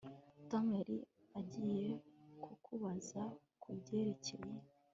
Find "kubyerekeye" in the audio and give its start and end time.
3.61-4.53